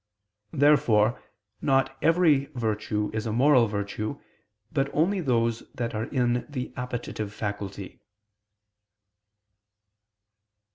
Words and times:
Therefore 0.53 1.21
not 1.61 1.95
every 2.01 2.45
virtue 2.55 3.11
is 3.13 3.27
a 3.27 3.31
moral 3.31 3.67
virtue, 3.67 4.19
but 4.71 4.89
only 4.95 5.21
those 5.21 5.59
that 5.75 5.93
are 5.93 6.05
in 6.05 6.43
the 6.49 6.73
appetitive 6.75 7.31
faculty. 7.31 8.01